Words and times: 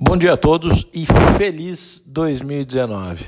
Bom 0.00 0.16
dia 0.16 0.32
a 0.32 0.36
todos 0.36 0.86
e 0.94 1.04
feliz 1.36 2.02
2019. 2.06 3.26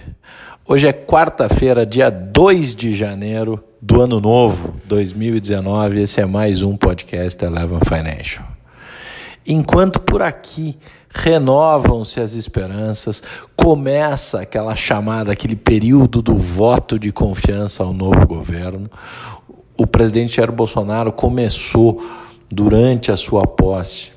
Hoje 0.67 0.87
é 0.87 0.93
quarta-feira, 0.93 1.85
dia 1.85 2.09
2 2.09 2.75
de 2.75 2.95
janeiro 2.95 3.63
do 3.83 4.01
ano 4.01 4.21
novo 4.21 4.75
2019. 4.87 6.01
Esse 6.01 6.21
é 6.21 6.25
mais 6.25 6.63
um 6.63 6.75
podcast 6.75 7.45
Eleven 7.45 7.81
Financial. 7.81 8.47
Enquanto 9.47 10.01
por 10.01 10.23
aqui 10.23 10.79
renovam-se 11.11 12.21
as 12.21 12.33
esperanças, 12.33 13.23
começa 13.55 14.41
aquela 14.41 14.75
chamada, 14.75 15.33
aquele 15.33 15.57
período 15.57 16.23
do 16.23 16.37
voto 16.37 16.99
de 16.99 17.13
confiança 17.13 17.83
ao 17.83 17.93
novo 17.93 18.27
governo. 18.27 18.89
O 19.77 19.87
presidente 19.87 20.37
Jair 20.37 20.53
Bolsonaro 20.53 21.13
começou 21.13 22.03
durante 22.51 23.13
a 23.13 23.17
sua 23.17 23.47
posse 23.47 24.16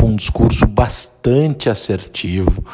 com 0.00 0.08
um 0.08 0.16
discurso 0.16 0.64
bastante 0.66 1.68
assertivo, 1.68 2.64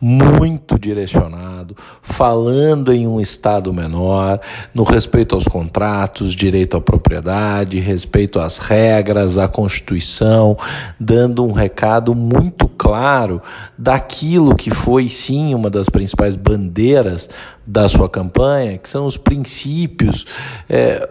muito 0.00 0.78
direcionado, 0.78 1.74
falando 2.02 2.92
em 2.92 3.06
um 3.06 3.20
Estado 3.20 3.72
menor, 3.72 4.38
no 4.74 4.82
respeito 4.82 5.34
aos 5.34 5.48
contratos, 5.48 6.34
direito 6.34 6.76
à 6.76 6.80
propriedade, 6.80 7.80
respeito 7.80 8.38
às 8.38 8.58
regras, 8.58 9.38
à 9.38 9.48
Constituição, 9.48 10.58
dando 11.00 11.44
um 11.44 11.52
recado 11.52 12.14
muito 12.14 12.68
claro 12.68 13.40
daquilo 13.78 14.54
que 14.54 14.70
foi, 14.70 15.08
sim, 15.08 15.54
uma 15.54 15.70
das 15.70 15.88
principais 15.88 16.36
bandeiras 16.36 17.30
da 17.66 17.88
sua 17.88 18.10
campanha, 18.10 18.76
que 18.76 18.88
são 18.88 19.06
os 19.06 19.16
princípios. 19.16 20.26
É, 20.68 21.08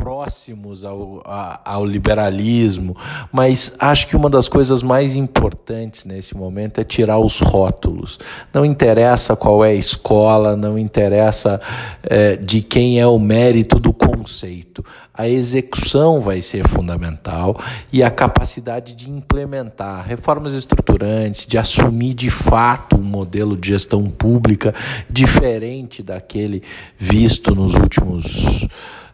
próximos 0.00 0.82
ao, 0.82 1.22
ao 1.62 1.84
liberalismo, 1.84 2.96
mas 3.30 3.74
acho 3.78 4.06
que 4.06 4.16
uma 4.16 4.30
das 4.30 4.48
coisas 4.48 4.82
mais 4.82 5.14
importantes 5.14 6.06
nesse 6.06 6.34
momento 6.34 6.80
é 6.80 6.84
tirar 6.84 7.18
os 7.18 7.40
rótulos. 7.40 8.18
Não 8.52 8.64
interessa 8.64 9.36
qual 9.36 9.62
é 9.62 9.70
a 9.70 9.74
escola, 9.74 10.56
não 10.56 10.78
interessa 10.78 11.60
é, 12.02 12.36
de 12.36 12.62
quem 12.62 12.98
é 12.98 13.06
o 13.06 13.18
mérito 13.18 13.78
do 13.78 13.92
conceito. 13.92 14.82
A 15.12 15.28
execução 15.28 16.18
vai 16.18 16.40
ser 16.40 16.66
fundamental 16.66 17.60
e 17.92 18.02
a 18.02 18.10
capacidade 18.10 18.94
de 18.94 19.10
implementar 19.10 20.06
reformas 20.06 20.54
estruturantes, 20.54 21.46
de 21.46 21.58
assumir 21.58 22.14
de 22.14 22.30
fato 22.30 22.96
um 22.96 23.02
modelo 23.02 23.54
de 23.54 23.68
gestão 23.68 24.04
pública 24.04 24.74
diferente 25.10 26.02
daquele 26.02 26.62
visto 26.96 27.54
nos 27.54 27.74
últimos 27.74 28.66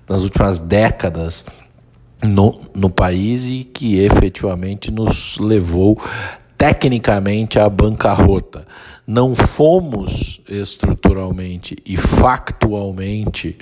nas 0.09 0.23
últimas 0.23 0.59
décadas 0.59 1.45
no, 2.23 2.61
no 2.75 2.91
país 2.91 3.47
e 3.47 3.65
que 3.65 3.99
efetivamente 4.01 4.91
nos 4.91 5.39
levou 5.39 6.01
tecnicamente 6.57 7.59
à 7.59 7.69
bancarrota. 7.69 8.67
Não 9.07 9.37
fomos 9.37 10.41
estruturalmente 10.49 11.77
e 11.87 11.97
factualmente 11.97 13.57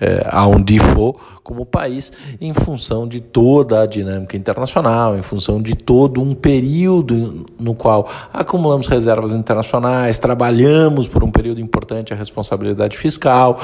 é, 0.00 0.26
a 0.28 0.44
um 0.48 0.60
default 0.60 1.20
como 1.44 1.64
país 1.64 2.10
em 2.40 2.52
função 2.52 3.06
de 3.06 3.20
toda 3.20 3.82
a 3.82 3.86
dinâmica 3.86 4.36
internacional, 4.36 5.16
em 5.16 5.22
função 5.22 5.62
de 5.62 5.76
todo 5.76 6.20
um 6.20 6.34
período 6.34 7.46
no 7.60 7.76
qual 7.76 8.10
acumulamos 8.32 8.88
reservas 8.88 9.34
internacionais, 9.34 10.18
trabalhamos 10.18 11.06
por 11.06 11.22
um 11.22 11.30
período 11.30 11.60
importante 11.60 12.12
a 12.12 12.16
responsabilidade 12.16 12.96
fiscal, 12.96 13.60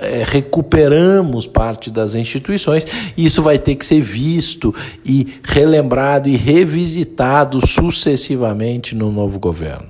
é, 0.00 0.24
recuperamos 0.26 1.46
parte 1.46 1.90
das 1.90 2.14
instituições, 2.14 2.86
e 3.16 3.24
isso 3.24 3.42
vai 3.42 3.58
ter 3.58 3.74
que 3.76 3.86
ser 3.86 4.00
visto 4.00 4.74
e 5.04 5.34
relembrado 5.42 6.28
e 6.28 6.36
revisitado 6.36 7.64
sucessivamente 7.66 8.94
no 8.94 9.10
novo 9.10 9.38
governo. 9.38 9.86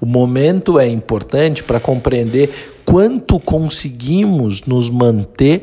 O 0.00 0.06
momento 0.06 0.78
é 0.78 0.88
importante 0.88 1.62
para 1.62 1.80
compreender 1.80 2.50
quanto 2.84 3.38
conseguimos 3.38 4.64
nos 4.64 4.88
manter 4.88 5.62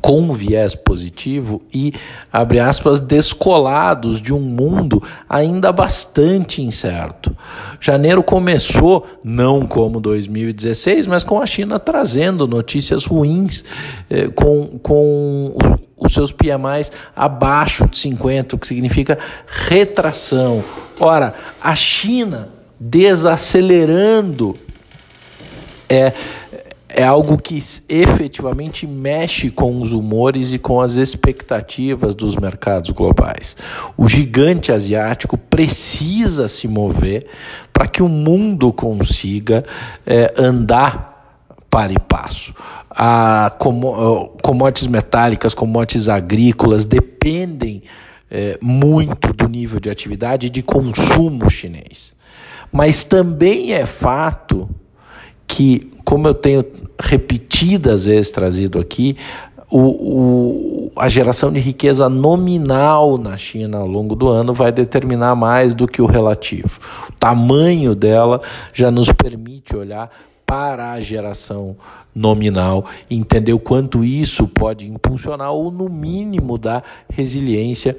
com 0.00 0.32
viés 0.32 0.74
positivo 0.74 1.62
e, 1.72 1.92
abre 2.32 2.60
aspas, 2.60 3.00
descolados 3.00 4.20
de 4.20 4.32
um 4.32 4.40
mundo 4.40 5.02
ainda 5.28 5.72
bastante 5.72 6.62
incerto. 6.62 7.36
Janeiro 7.80 8.22
começou 8.22 9.06
não 9.22 9.66
como 9.66 10.00
2016, 10.00 11.06
mas 11.06 11.24
com 11.24 11.40
a 11.40 11.46
China 11.46 11.78
trazendo 11.78 12.46
notícias 12.46 13.04
ruins, 13.04 13.64
eh, 14.08 14.28
com, 14.28 14.78
com 14.82 15.56
os 15.96 16.12
seus 16.12 16.32
PMIs 16.32 16.92
abaixo 17.14 17.86
de 17.88 17.98
50, 17.98 18.56
o 18.56 18.58
que 18.58 18.66
significa 18.66 19.18
retração. 19.46 20.62
Ora, 21.00 21.34
a 21.60 21.74
China 21.74 22.48
desacelerando 22.78 24.56
é 25.88 26.12
é 26.90 27.04
algo 27.04 27.36
que 27.36 27.62
efetivamente 27.88 28.86
mexe 28.86 29.50
com 29.50 29.80
os 29.80 29.92
humores 29.92 30.52
e 30.52 30.58
com 30.58 30.80
as 30.80 30.94
expectativas 30.94 32.14
dos 32.14 32.36
mercados 32.36 32.90
globais. 32.90 33.56
O 33.96 34.08
gigante 34.08 34.72
asiático 34.72 35.36
precisa 35.36 36.48
se 36.48 36.66
mover 36.66 37.26
para 37.72 37.86
que 37.86 38.02
o 38.02 38.08
mundo 38.08 38.72
consiga 38.72 39.64
é, 40.06 40.32
andar 40.38 41.08
para 41.70 41.92
e 41.92 41.98
passo. 41.98 42.54
A 42.90 43.54
commodities 44.42 44.88
metálicas, 44.88 45.54
commodities 45.54 46.08
agrícolas 46.08 46.84
dependem 46.84 47.82
é, 48.30 48.58
muito 48.60 49.32
do 49.32 49.48
nível 49.48 49.78
de 49.78 49.90
atividade 49.90 50.46
e 50.46 50.50
de 50.50 50.62
consumo 50.62 51.50
chinês. 51.50 52.14
Mas 52.72 53.04
também 53.04 53.72
é 53.72 53.86
fato 53.86 54.68
que, 55.48 55.90
como 56.04 56.28
eu 56.28 56.34
tenho 56.34 56.64
repetidas 57.00 58.04
vezes 58.04 58.30
trazido 58.30 58.78
aqui, 58.78 59.16
o, 59.70 59.80
o, 59.80 60.92
a 60.96 61.08
geração 61.08 61.52
de 61.52 61.60
riqueza 61.60 62.08
nominal 62.08 63.18
na 63.18 63.36
China 63.36 63.78
ao 63.78 63.86
longo 63.86 64.14
do 64.14 64.28
ano 64.28 64.54
vai 64.54 64.70
determinar 64.72 65.34
mais 65.34 65.74
do 65.74 65.86
que 65.86 66.00
o 66.00 66.06
relativo. 66.06 66.78
O 67.08 67.12
tamanho 67.12 67.94
dela 67.94 68.40
já 68.72 68.90
nos 68.90 69.10
permite 69.10 69.76
olhar 69.76 70.10
para 70.46 70.92
a 70.92 71.00
geração 71.00 71.76
nominal, 72.14 72.86
entender 73.10 73.52
o 73.52 73.58
quanto 73.58 74.02
isso 74.02 74.48
pode 74.48 74.88
impulsionar 74.88 75.52
ou, 75.52 75.70
no 75.70 75.90
mínimo, 75.90 76.56
dar 76.56 76.82
resiliência 77.10 77.94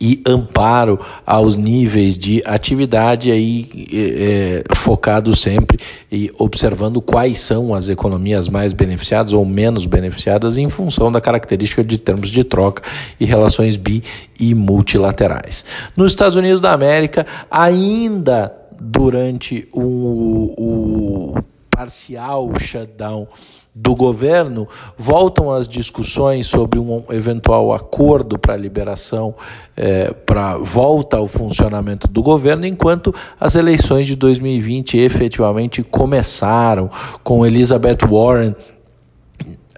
e 0.00 0.22
amparo 0.26 0.98
aos 1.26 1.56
níveis 1.56 2.16
de 2.16 2.42
atividade 2.44 3.30
aí 3.30 3.68
é, 3.92 4.62
é, 4.70 4.74
focado 4.74 5.34
sempre 5.34 5.78
e 6.10 6.30
observando 6.38 7.00
quais 7.00 7.38
são 7.40 7.74
as 7.74 7.88
economias 7.88 8.48
mais 8.48 8.72
beneficiadas 8.72 9.32
ou 9.32 9.44
menos 9.44 9.86
beneficiadas 9.86 10.56
em 10.56 10.68
função 10.68 11.10
da 11.10 11.20
característica 11.20 11.82
de 11.82 11.98
termos 11.98 12.30
de 12.30 12.44
troca 12.44 12.82
e 13.18 13.24
relações 13.24 13.76
bi 13.76 14.02
e 14.38 14.54
multilaterais. 14.54 15.64
Nos 15.96 16.12
Estados 16.12 16.36
Unidos 16.36 16.60
da 16.60 16.72
América, 16.72 17.26
ainda 17.50 18.52
durante 18.78 19.68
o, 19.72 20.54
o 20.56 21.44
parcial 21.74 22.50
shutdown 22.58 23.26
do 23.74 23.94
governo, 23.94 24.68
voltam 24.96 25.50
as 25.50 25.68
discussões 25.68 26.46
sobre 26.46 26.78
um 26.78 27.02
eventual 27.10 27.72
acordo 27.72 28.38
para 28.38 28.54
a 28.54 28.56
liberação, 28.56 29.34
é, 29.76 30.12
para 30.12 30.56
volta 30.58 31.16
ao 31.16 31.26
funcionamento 31.26 32.06
do 32.06 32.22
governo, 32.22 32.64
enquanto 32.64 33.12
as 33.38 33.56
eleições 33.56 34.06
de 34.06 34.14
2020 34.14 34.96
efetivamente 34.98 35.82
começaram, 35.82 36.88
com 37.24 37.44
Elizabeth 37.44 38.06
Warren 38.08 38.54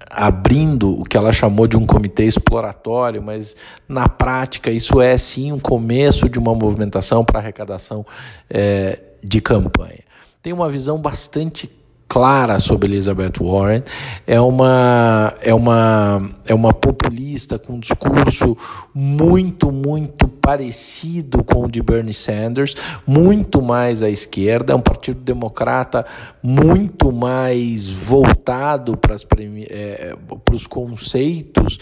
abrindo 0.08 1.00
o 1.00 1.04
que 1.04 1.16
ela 1.16 1.32
chamou 1.32 1.66
de 1.66 1.76
um 1.76 1.84
comitê 1.84 2.24
exploratório, 2.24 3.22
mas 3.22 3.56
na 3.88 4.08
prática 4.08 4.70
isso 4.70 5.00
é 5.00 5.18
sim 5.18 5.52
um 5.52 5.58
começo 5.58 6.28
de 6.28 6.38
uma 6.38 6.54
movimentação 6.54 7.24
para 7.24 7.38
arrecadação 7.38 8.04
é, 8.48 8.98
de 9.22 9.40
campanha. 9.40 10.04
Tem 10.40 10.52
uma 10.52 10.68
visão 10.68 10.98
bastante 10.98 11.70
clara 12.08 12.60
sobre 12.60 12.88
Elizabeth 12.88 13.32
Warren. 13.40 13.82
É 14.26 14.40
uma, 14.40 15.34
é 15.40 15.52
uma, 15.52 16.30
é 16.46 16.54
uma 16.54 16.72
populista 16.72 17.58
com 17.58 17.74
um 17.74 17.80
discurso 17.80 18.56
muito, 18.94 19.70
muito 19.72 20.28
parecido 20.28 21.42
com 21.42 21.64
o 21.64 21.70
de 21.70 21.82
Bernie 21.82 22.14
Sanders, 22.14 22.76
muito 23.06 23.60
mais 23.60 24.02
à 24.02 24.08
esquerda. 24.08 24.72
É 24.72 24.76
um 24.76 24.80
partido 24.80 25.20
democrata 25.20 26.06
muito 26.42 27.10
mais 27.10 27.88
voltado 27.88 28.96
para, 28.96 29.14
as, 29.14 29.26
é, 29.68 30.16
para 30.44 30.54
os 30.54 30.66
conceitos 30.66 31.78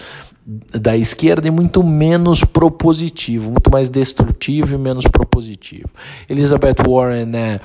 da 0.46 0.94
esquerda 0.96 1.48
e 1.48 1.50
muito 1.50 1.82
menos 1.82 2.44
propositivo, 2.44 3.50
muito 3.50 3.70
mais 3.70 3.88
destrutivo 3.88 4.74
e 4.74 4.78
menos 4.78 5.06
propositivo. 5.06 5.88
Elizabeth 6.28 6.76
Warren 6.86 7.34
é 7.34 7.60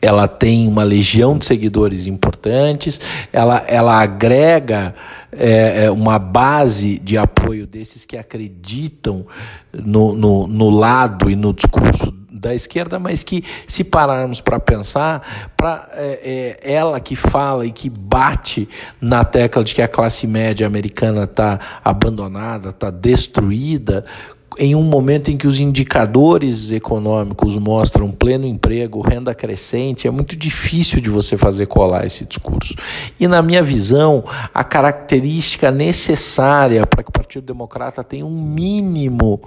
ela 0.00 0.28
tem 0.28 0.68
uma 0.68 0.82
legião 0.82 1.38
de 1.38 1.46
seguidores 1.46 2.06
importantes, 2.06 3.00
ela, 3.32 3.64
ela 3.66 4.00
agrega 4.00 4.94
é, 5.32 5.84
é, 5.84 5.90
uma 5.90 6.18
base 6.18 6.98
de 6.98 7.18
apoio 7.18 7.66
desses 7.66 8.04
que 8.04 8.16
acreditam 8.16 9.26
no, 9.72 10.14
no, 10.14 10.46
no 10.46 10.70
lado 10.70 11.30
e 11.30 11.36
no 11.36 11.52
discurso 11.52 12.12
da 12.30 12.54
esquerda, 12.54 12.98
mas 12.98 13.22
que, 13.22 13.42
se 13.66 13.82
pararmos 13.82 14.40
para 14.40 14.60
pensar, 14.60 15.52
para 15.56 15.88
é, 15.92 16.58
é, 16.62 16.72
ela 16.72 17.00
que 17.00 17.16
fala 17.16 17.66
e 17.66 17.72
que 17.72 17.88
bate 17.88 18.68
na 19.00 19.24
tecla 19.24 19.64
de 19.64 19.74
que 19.74 19.82
a 19.82 19.88
classe 19.88 20.26
média 20.26 20.66
americana 20.66 21.24
está 21.24 21.58
abandonada, 21.82 22.70
está 22.70 22.90
destruída, 22.90 24.04
em 24.58 24.74
um 24.74 24.82
momento 24.82 25.30
em 25.30 25.36
que 25.36 25.46
os 25.46 25.60
indicadores 25.60 26.70
econômicos 26.70 27.56
mostram 27.56 28.10
pleno 28.10 28.46
emprego, 28.46 29.00
renda 29.00 29.34
crescente, 29.34 30.08
é 30.08 30.10
muito 30.10 30.36
difícil 30.36 31.00
de 31.00 31.10
você 31.10 31.36
fazer 31.36 31.66
colar 31.66 32.06
esse 32.06 32.24
discurso. 32.24 32.74
E, 33.20 33.28
na 33.28 33.42
minha 33.42 33.62
visão, 33.62 34.24
a 34.52 34.64
característica 34.64 35.70
necessária 35.70 36.86
para 36.86 37.02
que 37.02 37.10
o 37.10 37.12
Partido 37.12 37.44
Democrata 37.44 38.02
tenha 38.02 38.24
um 38.24 38.40
mínimo 38.40 39.40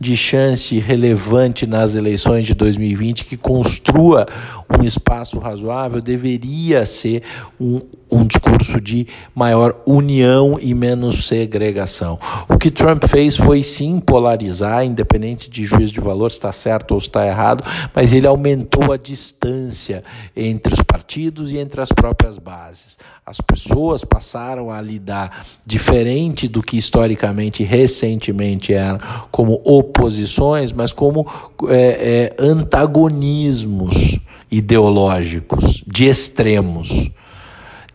de 0.00 0.16
chance 0.16 0.78
relevante 0.78 1.66
nas 1.66 1.94
eleições 1.94 2.46
de 2.46 2.54
2020, 2.54 3.24
que 3.24 3.36
construa 3.36 4.26
um 4.68 4.82
espaço 4.84 5.38
razoável, 5.38 6.00
deveria 6.02 6.84
ser 6.84 7.22
um, 7.60 7.80
um 8.10 8.24
discurso 8.24 8.80
de 8.80 9.06
maior 9.34 9.76
união 9.86 10.58
e 10.60 10.74
menos 10.74 11.26
segregação. 11.26 12.18
O 12.48 12.55
que 12.66 12.70
Trump 12.72 13.04
fez 13.04 13.36
foi 13.36 13.62
sim 13.62 14.00
polarizar, 14.00 14.84
independente 14.84 15.48
de 15.48 15.64
juízo 15.64 15.92
de 15.92 16.00
valor, 16.00 16.32
se 16.32 16.38
está 16.38 16.50
certo 16.50 16.92
ou 16.92 16.98
está 16.98 17.24
errado, 17.24 17.62
mas 17.94 18.12
ele 18.12 18.26
aumentou 18.26 18.92
a 18.92 18.96
distância 18.96 20.02
entre 20.34 20.74
os 20.74 20.82
partidos 20.82 21.52
e 21.52 21.58
entre 21.58 21.80
as 21.80 21.92
próprias 21.92 22.38
bases. 22.38 22.98
As 23.24 23.40
pessoas 23.40 24.04
passaram 24.04 24.68
a 24.68 24.80
lidar 24.80 25.46
diferente 25.64 26.48
do 26.48 26.60
que 26.60 26.76
historicamente, 26.76 27.62
recentemente 27.62 28.74
eram, 28.74 28.98
como 29.30 29.60
oposições, 29.64 30.72
mas 30.72 30.92
como 30.92 31.24
é, 31.68 32.34
é, 32.36 32.44
antagonismos 32.44 34.18
ideológicos 34.50 35.84
de 35.86 36.06
extremos 36.06 37.12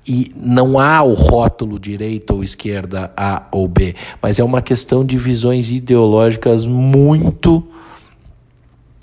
e 0.08 0.32
não 0.36 0.80
há 0.80 1.02
o 1.04 1.14
rótulo 1.14 1.80
direita 1.80 2.34
ou 2.34 2.44
esquerda 2.44 3.12
A 3.16 3.48
ou 3.52 3.68
B, 3.68 3.96
mas 4.22 4.40
é 4.40 4.44
uma 4.44 4.62
questão 4.62 5.06
de 5.06 5.18
visões 5.18 5.72
ideológicas 5.72 6.66
muito 6.66 7.64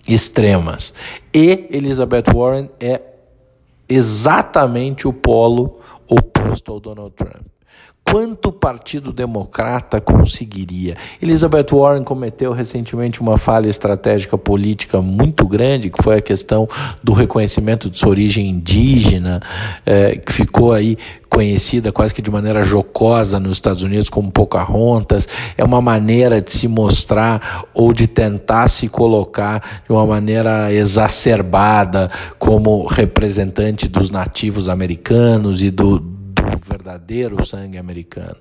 extremas. 0.06 0.93
E 1.33 1.69
Elizabeth 1.71 2.25
Warren 2.35 2.69
é 2.81 3.00
exatamente 3.89 5.06
o 5.06 5.12
polo 5.12 5.79
oposto 6.09 6.73
ao 6.73 6.81
Donald 6.81 7.15
Trump 7.15 7.57
quanto 8.10 8.49
o 8.49 8.52
Partido 8.52 9.12
Democrata 9.12 10.00
conseguiria. 10.00 10.96
Elizabeth 11.20 11.66
Warren 11.72 12.02
cometeu 12.02 12.52
recentemente 12.52 13.20
uma 13.20 13.37
falha 13.37 13.69
estratégica 13.69 14.38
política 14.38 15.02
muito 15.02 15.46
grande, 15.46 15.90
que 15.90 16.02
foi 16.02 16.16
a 16.16 16.22
questão 16.22 16.69
do 17.02 17.12
reconhecimento 17.12 17.90
de 17.90 17.99
sua 17.99 18.10
origem 18.10 18.49
indígena, 18.49 19.40
é, 19.84 20.16
que 20.16 20.32
ficou 20.32 20.72
aí 20.72 20.96
conhecida 21.28 21.93
quase 21.93 22.14
que 22.14 22.22
de 22.22 22.31
maneira 22.31 22.64
jocosa 22.64 23.38
nos 23.38 23.52
Estados 23.52 23.82
Unidos 23.82 24.08
como 24.08 24.32
Pocahontas, 24.32 25.28
é 25.56 25.62
uma 25.62 25.81
maneira 25.81 26.40
de 26.40 26.50
se 26.50 26.66
mostrar 26.66 27.66
ou 27.75 27.93
de 27.93 28.06
tentar 28.06 28.69
se 28.69 28.88
colocar 28.88 29.82
de 29.84 29.93
uma 29.93 30.06
maneira 30.06 30.72
exacerbada 30.72 32.10
como 32.38 32.87
representante 32.87 33.87
dos 33.87 34.10
nativos 34.10 34.69
americanos 34.69 35.62
e 35.62 35.70
do 35.70 36.18
o 36.55 36.59
verdadeiro 36.59 37.45
sangue 37.45 37.79
americano. 37.79 38.37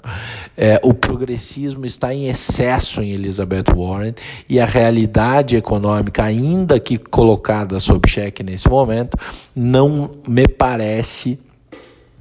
É, 0.56 0.80
o 0.84 0.94
progressismo 0.94 1.86
está 1.86 2.14
em 2.14 2.28
excesso 2.28 3.02
em 3.02 3.12
Elizabeth 3.12 3.66
Warren 3.76 4.14
e 4.50 4.60
a 4.60 4.66
realidade 4.66 5.56
econômica, 5.56 6.24
ainda 6.24 6.80
que 6.80 6.98
colocada 6.98 7.80
sob 7.80 8.08
cheque 8.10 8.44
nesse 8.44 8.70
momento, 8.70 9.18
não 9.56 10.12
me 10.28 10.48
parece 10.48 11.40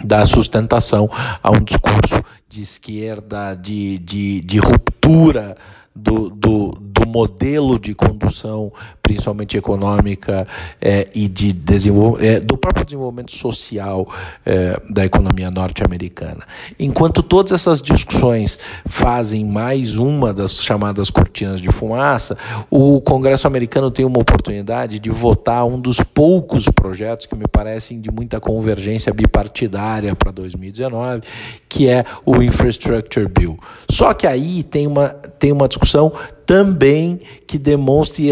dar 0.04 0.26
sustentação 0.26 1.10
a 1.42 1.50
um 1.50 1.60
discurso 1.60 2.22
de 2.48 2.62
esquerda, 2.62 3.54
de, 3.54 3.98
de, 3.98 4.40
de 4.42 4.58
ruptura 4.58 5.56
do, 5.94 6.28
do, 6.28 6.78
do 6.78 7.06
modelo 7.06 7.78
de 7.78 7.94
condução, 7.94 8.70
principalmente 9.06 9.56
econômica 9.56 10.48
é, 10.80 11.06
e 11.14 11.28
de 11.28 11.52
desenvolvimento, 11.52 12.24
é, 12.24 12.40
do 12.40 12.56
próprio 12.56 12.84
desenvolvimento 12.84 13.30
social 13.30 14.12
é, 14.44 14.80
da 14.90 15.04
economia 15.04 15.48
norte-americana. 15.48 16.40
Enquanto 16.76 17.22
todas 17.22 17.52
essas 17.52 17.80
discussões 17.80 18.58
fazem 18.84 19.44
mais 19.44 19.96
uma 19.96 20.32
das 20.32 20.60
chamadas 20.60 21.08
cortinas 21.08 21.60
de 21.60 21.68
fumaça, 21.68 22.36
o 22.68 23.00
Congresso 23.00 23.46
americano 23.46 23.92
tem 23.92 24.04
uma 24.04 24.18
oportunidade 24.18 24.98
de 24.98 25.08
votar 25.08 25.64
um 25.64 25.78
dos 25.78 26.00
poucos 26.00 26.68
projetos 26.68 27.26
que 27.26 27.36
me 27.36 27.46
parecem 27.46 28.00
de 28.00 28.10
muita 28.10 28.40
convergência 28.40 29.14
bipartidária 29.14 30.16
para 30.16 30.32
2019, 30.32 31.22
que 31.68 31.88
é 31.88 32.04
o 32.24 32.42
Infrastructure 32.42 33.28
Bill. 33.28 33.56
Só 33.88 34.12
que 34.12 34.26
aí 34.26 34.64
tem 34.64 34.88
uma, 34.88 35.10
tem 35.38 35.52
uma 35.52 35.68
discussão 35.68 36.12
também 36.46 37.20
que 37.46 37.58
demonstre 37.58 38.28
e 38.28 38.30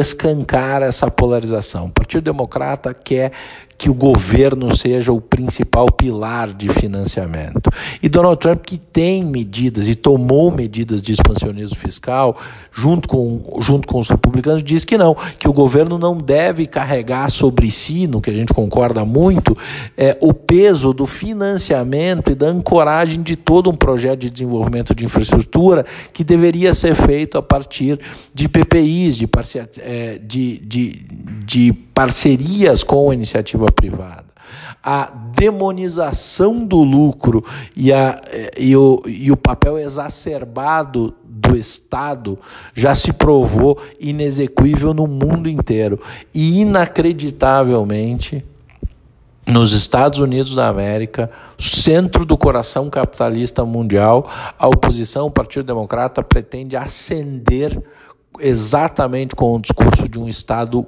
escancar 0.64 0.82
essa 0.82 1.10
polarização. 1.10 1.86
O 1.86 1.90
Partido 1.90 2.24
Democrata 2.24 2.94
quer 2.94 3.32
que 3.76 3.90
o 3.90 3.94
governo 3.94 4.74
seja 4.74 5.12
o 5.12 5.20
principal 5.20 5.90
pilar 5.90 6.52
de 6.52 6.68
financiamento. 6.68 7.70
E 8.02 8.08
Donald 8.08 8.38
Trump, 8.38 8.62
que 8.64 8.78
tem 8.78 9.24
medidas 9.24 9.88
e 9.88 9.94
tomou 9.94 10.50
medidas 10.50 11.02
de 11.02 11.12
expansionismo 11.12 11.76
fiscal, 11.76 12.38
junto 12.72 13.08
com, 13.08 13.58
junto 13.60 13.88
com 13.88 13.98
os 13.98 14.08
republicanos, 14.08 14.62
diz 14.62 14.84
que 14.84 14.96
não, 14.96 15.16
que 15.38 15.48
o 15.48 15.52
governo 15.52 15.98
não 15.98 16.16
deve 16.16 16.66
carregar 16.66 17.30
sobre 17.30 17.70
si, 17.70 18.06
no 18.06 18.20
que 18.20 18.30
a 18.30 18.34
gente 18.34 18.54
concorda 18.54 19.04
muito, 19.04 19.56
é, 19.96 20.16
o 20.20 20.32
peso 20.32 20.92
do 20.92 21.06
financiamento 21.06 22.30
e 22.30 22.34
da 22.34 22.46
ancoragem 22.46 23.22
de 23.22 23.36
todo 23.36 23.70
um 23.70 23.74
projeto 23.74 24.20
de 24.20 24.30
desenvolvimento 24.30 24.94
de 24.94 25.04
infraestrutura 25.04 25.84
que 26.12 26.22
deveria 26.22 26.74
ser 26.74 26.94
feito 26.94 27.36
a 27.36 27.42
partir 27.42 27.98
de 28.32 28.48
PPIs, 28.48 29.16
de, 29.16 29.28
é, 29.80 30.18
de, 30.18 30.58
de, 30.58 31.06
de 31.44 31.72
parcerias 31.94 32.82
com 32.82 33.10
a 33.10 33.14
iniciativa 33.14 33.63
privada. 33.70 34.26
A 34.82 35.10
demonização 35.36 36.64
do 36.64 36.82
lucro 36.82 37.44
e, 37.74 37.92
a, 37.92 38.20
e, 38.58 38.76
o, 38.76 39.02
e 39.06 39.32
o 39.32 39.36
papel 39.36 39.78
exacerbado 39.78 41.14
do 41.24 41.56
Estado 41.56 42.38
já 42.74 42.94
se 42.94 43.12
provou 43.12 43.80
inexequível 43.98 44.94
no 44.94 45.06
mundo 45.06 45.48
inteiro. 45.48 45.98
E 46.32 46.60
inacreditavelmente, 46.60 48.44
nos 49.46 49.72
Estados 49.72 50.18
Unidos 50.18 50.54
da 50.54 50.68
América, 50.68 51.30
centro 51.58 52.24
do 52.24 52.36
coração 52.36 52.88
capitalista 52.88 53.64
mundial, 53.64 54.30
a 54.58 54.66
oposição, 54.66 55.26
o 55.26 55.30
Partido 55.30 55.66
Democrata, 55.66 56.22
pretende 56.22 56.76
ascender 56.76 57.82
exatamente 58.40 59.34
com 59.34 59.54
o 59.54 59.60
discurso 59.60 60.08
de 60.08 60.18
um 60.18 60.28
Estado 60.28 60.86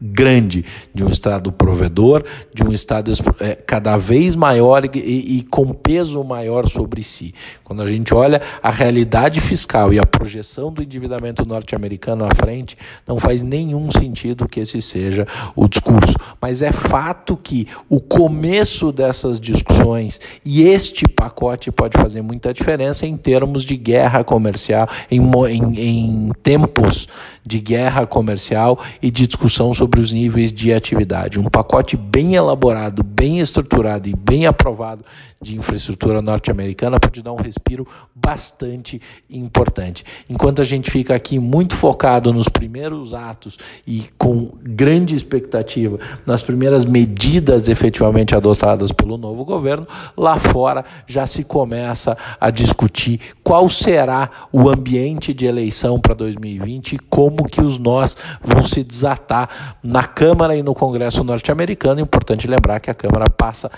grande, 0.00 0.64
de 0.94 1.02
um 1.02 1.08
Estado 1.08 1.50
provedor, 1.50 2.24
de 2.54 2.62
um 2.62 2.72
Estado 2.72 3.12
é, 3.40 3.54
cada 3.54 3.96
vez 3.96 4.34
maior 4.34 4.84
e, 4.84 5.38
e, 5.38 5.42
com 5.44 5.72
peso 5.72 6.22
maior 6.22 6.68
sobre 6.68 7.02
si. 7.02 7.34
Quando 7.64 7.82
a 7.82 7.86
gente 7.86 8.12
olha 8.12 8.42
a 8.62 8.70
realidade 8.70 9.40
fiscal 9.40 9.92
e 9.92 9.98
a 9.98 10.04
projeção 10.04 10.72
do 10.72 10.82
endividamento 10.82 11.46
norte-americano 11.46 12.24
à 12.24 12.34
frente, 12.34 12.76
não 13.06 13.18
faz 13.18 13.42
nenhum 13.42 13.90
sentido 13.90 14.48
que 14.48 14.60
esse 14.60 14.82
seja 14.82 15.26
o 15.54 15.66
discurso. 15.66 16.16
Mas 16.40 16.60
é 16.60 16.72
fato 16.72 17.36
que 17.36 17.66
o 17.88 18.00
começo 18.00 18.92
dessas 18.92 19.40
discussões 19.40 20.20
e 20.44 20.62
este 20.62 21.04
pacote 21.08 21.70
pode 21.70 21.96
fazer 21.96 22.22
muita 22.22 22.52
diferença 22.52 23.06
em 23.06 23.16
termos 23.16 23.64
de 23.64 23.76
guerra 23.76 24.22
comercial, 24.22 24.88
em, 25.10 25.20
em, 25.48 25.80
em 25.80 26.32
tempos 26.42 27.08
de 27.44 27.60
guerra 27.60 28.06
comercial 28.06 28.78
e 29.00 29.10
de 29.10 29.26
discussão 29.26 29.72
sobre 29.86 30.00
os 30.00 30.10
níveis 30.10 30.52
de 30.52 30.72
atividade. 30.72 31.38
Um 31.38 31.44
pacote 31.44 31.96
bem 31.96 32.34
elaborado, 32.34 33.04
bem 33.04 33.38
estruturado 33.38 34.08
e 34.08 34.16
bem 34.16 34.44
aprovado 34.44 35.04
de 35.40 35.56
infraestrutura 35.56 36.20
norte-americana 36.20 36.98
pode 36.98 37.22
dar 37.22 37.32
um 37.32 37.40
respiro 37.40 37.86
bastante 38.12 39.00
importante. 39.30 40.04
Enquanto 40.28 40.60
a 40.60 40.64
gente 40.64 40.90
fica 40.90 41.14
aqui 41.14 41.38
muito 41.38 41.74
focado 41.74 42.32
nos 42.32 42.48
primeiros 42.48 43.14
atos 43.14 43.58
e 43.86 44.06
com 44.18 44.50
grande 44.60 45.14
expectativa 45.14 46.00
nas 46.26 46.42
primeiras 46.42 46.84
medidas 46.84 47.68
efetivamente 47.68 48.34
adotadas 48.34 48.90
pelo 48.90 49.16
novo 49.16 49.44
governo, 49.44 49.86
lá 50.16 50.38
fora 50.38 50.84
já 51.06 51.26
se 51.28 51.44
começa 51.44 52.16
a 52.40 52.50
discutir 52.50 53.20
qual 53.44 53.70
será 53.70 54.30
o 54.50 54.68
ambiente 54.68 55.32
de 55.32 55.46
eleição 55.46 56.00
para 56.00 56.14
2020 56.14 56.94
e 56.94 56.98
como 56.98 57.44
que 57.44 57.60
os 57.60 57.78
nós 57.78 58.16
vão 58.42 58.62
se 58.62 58.82
desatar 58.82 59.76
na 59.86 60.02
Câmara 60.02 60.56
e 60.56 60.62
no 60.62 60.74
Congresso 60.74 61.22
norte-americano. 61.22 62.00
Importante 62.00 62.46
lembrar 62.48 62.80
que 62.80 62.90
a 62.90 62.94
Câmara 62.94 63.30
passa 63.30 63.70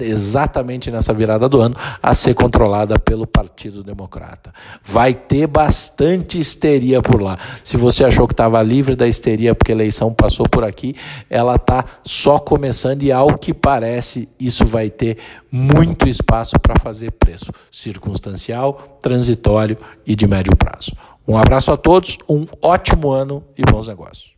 exatamente 0.00 0.90
nessa 0.90 1.14
virada 1.14 1.48
do 1.48 1.60
ano 1.60 1.76
a 2.02 2.14
ser 2.14 2.34
controlada 2.34 2.98
pelo 2.98 3.26
Partido 3.26 3.82
Democrata. 3.82 4.52
Vai 4.84 5.14
ter 5.14 5.46
bastante 5.46 6.38
histeria 6.38 7.00
por 7.00 7.22
lá. 7.22 7.38
Se 7.62 7.76
você 7.76 8.04
achou 8.04 8.26
que 8.26 8.32
estava 8.32 8.60
livre 8.62 8.96
da 8.96 9.06
histeria 9.06 9.54
porque 9.54 9.72
a 9.72 9.74
eleição 9.74 10.12
passou 10.12 10.48
por 10.48 10.64
aqui, 10.64 10.96
ela 11.30 11.54
está 11.54 11.84
só 12.02 12.38
começando 12.38 13.02
e, 13.02 13.12
ao 13.12 13.38
que 13.38 13.54
parece, 13.54 14.28
isso 14.40 14.66
vai 14.66 14.90
ter 14.90 15.18
muito 15.50 16.08
espaço 16.08 16.58
para 16.58 16.74
fazer 16.80 17.12
preço 17.12 17.52
circunstancial, 17.70 18.98
transitório 19.00 19.78
e 20.04 20.16
de 20.16 20.26
médio 20.26 20.56
prazo. 20.56 20.92
Um 21.26 21.36
abraço 21.36 21.72
a 21.72 21.76
todos, 21.76 22.18
um 22.28 22.46
ótimo 22.60 23.10
ano 23.10 23.42
e 23.56 23.62
bons 23.62 23.88
negócios. 23.88 24.35